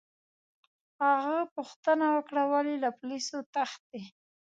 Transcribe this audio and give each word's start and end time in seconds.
هغه 1.07 1.37
پوښتنه 1.55 2.05
وکړه: 2.15 2.43
ولي، 2.51 2.75
له 2.83 2.89
پولیسو 2.99 3.37
تښتې؟ 3.53 4.01